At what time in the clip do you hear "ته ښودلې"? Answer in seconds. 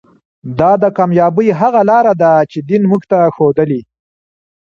3.11-3.81